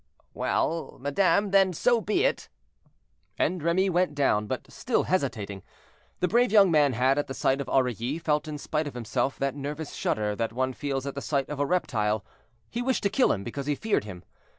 [0.33, 2.49] "Well, madame, then, so be it."
[3.37, 5.61] And Remy went down, but still hesitating.
[6.21, 9.37] The brave young man had, at the sight of Aurilly, felt, in spite of himself,
[9.37, 12.25] that nervous shudder that one feels at the sight of a reptile;
[12.67, 14.23] he wished to kill him because he feared him.